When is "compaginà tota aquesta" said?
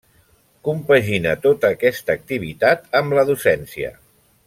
0.67-2.15